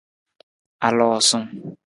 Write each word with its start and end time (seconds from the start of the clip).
Aloosung. 0.87 1.45